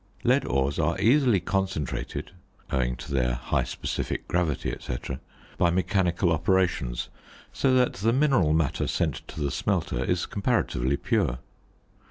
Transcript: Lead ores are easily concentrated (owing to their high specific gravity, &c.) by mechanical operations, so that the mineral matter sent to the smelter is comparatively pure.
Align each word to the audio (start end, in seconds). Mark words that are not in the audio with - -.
Lead 0.23 0.47
ores 0.47 0.79
are 0.79 0.99
easily 0.99 1.39
concentrated 1.39 2.31
(owing 2.71 2.95
to 2.95 3.11
their 3.13 3.35
high 3.35 3.63
specific 3.65 4.27
gravity, 4.27 4.75
&c.) 4.79 4.97
by 5.59 5.69
mechanical 5.69 6.31
operations, 6.31 7.09
so 7.53 7.75
that 7.75 7.93
the 7.93 8.11
mineral 8.11 8.51
matter 8.51 8.87
sent 8.87 9.17
to 9.27 9.39
the 9.39 9.51
smelter 9.51 10.03
is 10.03 10.25
comparatively 10.25 10.97
pure. 10.97 11.37